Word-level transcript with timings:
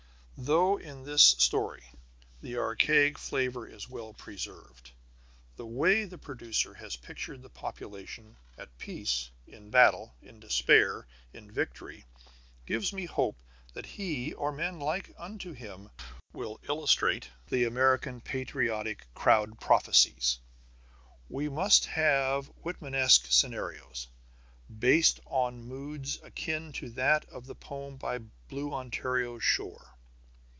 Though 0.43 0.77
in 0.77 1.03
this 1.03 1.21
story 1.21 1.83
the 2.41 2.57
archaic 2.57 3.19
flavor 3.19 3.67
is 3.67 3.87
well 3.87 4.13
preserved, 4.15 4.89
the 5.55 5.67
way 5.67 6.03
the 6.03 6.17
producer 6.17 6.73
has 6.73 6.95
pictured 6.95 7.43
the 7.43 7.49
population 7.51 8.37
at 8.57 8.75
peace, 8.79 9.29
in 9.45 9.69
battle, 9.69 10.15
in 10.19 10.39
despair, 10.39 11.05
in 11.31 11.51
victory 11.51 12.05
gives 12.65 12.91
me 12.91 13.05
hope 13.05 13.37
that 13.73 13.85
he 13.85 14.33
or 14.33 14.51
men 14.51 14.79
like 14.79 15.13
unto 15.15 15.51
him 15.53 15.91
will 16.33 16.59
illustrate 16.67 17.29
the 17.49 17.63
American 17.65 18.19
patriotic 18.19 19.05
crowd 19.13 19.59
prophecies. 19.59 20.39
We 21.29 21.49
must 21.49 21.85
have 21.85 22.47
Whitmanesque 22.63 23.27
scenarios, 23.31 24.07
based 24.79 25.19
on 25.27 25.61
moods 25.67 26.19
akin 26.23 26.71
to 26.73 26.89
that 26.91 27.25
of 27.25 27.45
the 27.45 27.53
poem 27.55 27.97
By 27.97 28.17
Blue 28.17 28.73
Ontario's 28.73 29.43
Shore. 29.43 29.89